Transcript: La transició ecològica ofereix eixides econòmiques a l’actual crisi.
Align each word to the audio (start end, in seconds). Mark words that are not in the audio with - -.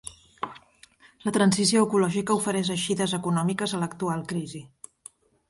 La 1.27 1.33
transició 1.35 1.83
ecològica 1.89 2.39
ofereix 2.41 2.73
eixides 2.77 3.15
econòmiques 3.19 3.77
a 3.77 3.83
l’actual 3.83 4.27
crisi. 4.35 4.65